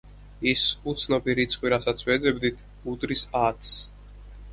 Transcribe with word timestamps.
ის 0.51 0.61
უცნობი 0.93 1.35
რიცხვი 1.39 1.71
რასაც 1.73 2.01
ვეძებდით, 2.07 2.63
უდრის 2.93 3.23
ათს. 3.43 3.75